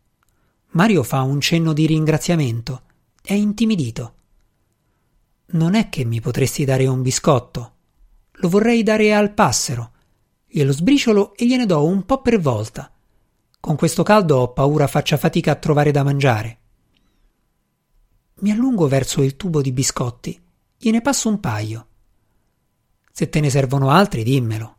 Mario 0.74 1.02
fa 1.02 1.22
un 1.24 1.42
cenno 1.42 1.74
di 1.74 1.88
ringraziamento. 1.88 2.84
È 3.20 3.34
intimidito. 3.34 4.12
Non 5.50 5.76
è 5.76 5.88
che 5.88 6.04
mi 6.04 6.20
potresti 6.20 6.66
dare 6.66 6.88
un 6.88 7.02
biscotto. 7.02 7.76
Lo 8.32 8.50
vorrei 8.50 8.84
dare 8.84 9.14
al 9.14 9.34
passero. 9.34 9.92
Glielo 10.46 10.74
sbriciolo 10.74 11.36
e 11.36 11.48
gliene 11.48 11.66
do 11.66 11.86
un 11.86 12.04
po' 12.06 12.22
per 12.22 12.38
volta. 12.42 12.92
Con 13.58 13.78
questo 13.78 14.04
caldo 14.04 14.40
ho 14.40 14.52
paura 14.52 14.88
faccia 14.88 15.16
fatica 15.16 15.52
a 15.52 15.56
trovare 15.56 15.92
da 15.92 16.04
mangiare. 16.04 16.60
Mi 18.40 18.52
allungo 18.52 18.90
verso 18.90 19.24
il 19.24 19.38
tubo 19.38 19.62
di 19.62 19.72
biscotti. 19.72 20.38
Gliene 20.78 21.00
passo 21.00 21.30
un 21.30 21.40
paio. 21.40 21.88
Se 23.14 23.30
te 23.30 23.40
ne 23.40 23.50
servono 23.50 23.90
altri, 23.90 24.24
dimmelo. 24.24 24.76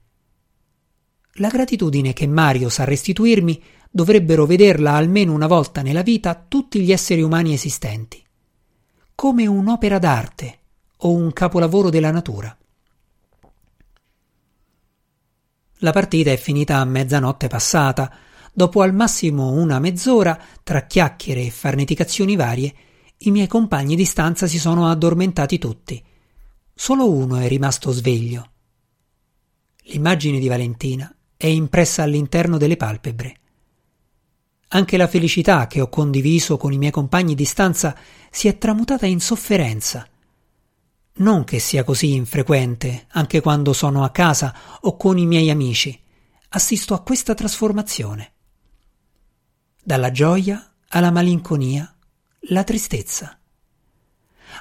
La 1.37 1.49
gratitudine 1.49 2.13
che 2.13 2.27
Mario 2.27 2.69
sa 2.69 2.85
restituirmi 2.85 3.63
dovrebbero 3.91 4.45
vederla 4.45 4.93
almeno 4.93 5.33
una 5.33 5.47
volta 5.47 5.81
nella 5.81 6.03
vita 6.03 6.35
tutti 6.35 6.81
gli 6.83 6.93
esseri 6.93 7.23
umani 7.23 7.55
esistenti 7.55 8.23
come 9.21 9.49
un'opera 9.49 9.99
d'arte 9.99 10.59
o 10.99 11.13
un 11.13 11.33
capolavoro 11.33 11.91
della 11.91 12.13
natura. 12.13 12.57
La 15.79 15.91
partita 15.91 16.31
è 16.31 16.37
finita 16.37 16.77
a 16.77 16.85
mezzanotte 16.85 17.49
passata, 17.49 18.15
dopo 18.53 18.81
al 18.81 18.95
massimo 18.95 19.51
una 19.51 19.81
mezz'ora, 19.81 20.41
tra 20.63 20.87
chiacchiere 20.87 21.43
e 21.43 21.51
farneticazioni 21.51 22.37
varie, 22.37 22.73
i 23.17 23.33
miei 23.33 23.49
compagni 23.49 23.97
di 23.97 24.05
stanza 24.05 24.47
si 24.47 24.61
sono 24.61 24.89
addormentati 24.89 25.59
tutti. 25.59 26.01
Solo 26.73 27.11
uno 27.11 27.39
è 27.39 27.49
rimasto 27.49 27.91
sveglio. 27.91 28.51
L'immagine 29.87 30.39
di 30.39 30.47
Valentina 30.47 31.13
è 31.37 31.47
impressa 31.47 32.05
all'interno 32.05 32.57
delle 32.57 32.77
palpebre. 32.77 33.35
Anche 34.69 34.97
la 34.97 35.09
felicità 35.09 35.67
che 35.67 35.81
ho 35.81 35.89
condiviso 35.89 36.59
con 36.59 36.73
i 36.73 36.79
miei 36.79 36.91
compagni 36.91 37.35
di 37.35 37.47
stanza 37.47 37.97
si 38.31 38.49
è 38.49 38.59
tramutata 38.59 39.07
in 39.07 39.21
sofferenza. 39.21 40.07
Non 41.21 41.45
che 41.45 41.59
sia 41.59 41.85
così 41.85 42.13
infrequente, 42.13 43.07
anche 43.13 43.41
quando 43.41 43.73
sono 43.73 44.05
a 44.05 44.11
casa 44.11 44.55
o 44.83 44.97
con 44.97 45.17
i 45.17 45.27
miei 45.27 45.51
amici, 45.51 45.99
assisto 46.51 46.95
a 46.95 47.01
questa 47.01 47.35
trasformazione. 47.35 48.33
Dalla 49.83 50.11
gioia 50.11 50.75
alla 50.89 51.11
malinconia, 51.11 51.95
la 52.51 52.63
tristezza. 52.63 53.39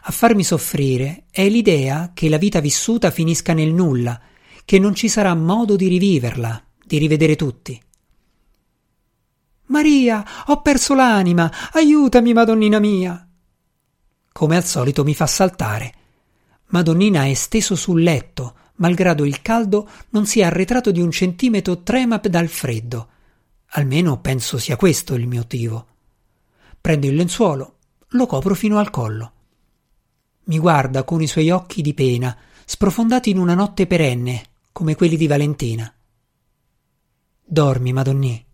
A 0.04 0.12
farmi 0.12 0.43
soffrire 0.43 1.26
è 1.30 1.48
l'idea 1.48 2.12
che 2.13 2.30
la 2.30 2.38
vita 2.38 2.60
vissuta 2.60 3.12
finisca 3.12 3.54
nel 3.54 3.74
nulla, 3.74 4.20
che 4.63 4.80
non 4.80 4.96
ci 4.96 5.10
sarà 5.10 5.34
modo 5.36 5.76
di 5.76 5.88
riviverla, 5.88 6.63
di 6.84 6.98
rivedere 6.98 7.36
tutti. 7.36 7.82
Maria, 9.67 10.23
ho 10.47 10.62
perso 10.62 10.93
l'anima, 10.93 11.51
aiutami, 11.73 12.34
Madonnina 12.34 12.80
mia. 12.80 13.27
Come 14.32 14.56
al 14.56 14.65
solito 14.65 15.03
mi 15.03 15.13
fa 15.13 15.27
saltare. 15.27 15.93
Madonnina 16.67 17.25
è 17.25 17.34
steso 17.34 17.75
sul 17.75 18.01
letto, 18.01 18.56
malgrado 18.75 19.25
il 19.25 19.41
caldo 19.41 19.89
non 20.10 20.25
si 20.25 20.39
è 20.39 20.43
arretrato 20.43 20.91
di 20.91 21.01
un 21.01 21.12
centimetro 21.12 21.82
trema 21.82 22.17
dal 22.17 22.47
freddo. 22.47 23.10
Almeno 23.71 24.19
penso 24.19 24.58
sia 24.58 24.75
questo 24.77 25.15
il 25.15 25.27
motivo. 25.27 25.88
Prendo 26.80 27.08
il 27.08 27.15
lenzuolo, 27.15 27.77
lo 28.10 28.25
copro 28.25 28.53
fino 28.53 28.77
al 28.77 28.89
collo. 28.89 29.32
mi 30.45 30.60
guarda 30.60 31.03
con 31.03 31.21
i 31.21 31.27
suoi 31.27 31.49
occhi 31.49 31.82
di 31.82 31.93
pena, 31.93 32.36
sprofondati 32.65 33.30
in 33.30 33.38
una 33.38 33.53
notte 33.53 33.86
perenne, 33.86 34.45
come 34.71 34.95
quelli 34.95 35.17
di 35.17 35.27
Valentina. 35.27 35.93
Dormi, 37.43 37.91
Madonnì. 37.91 38.47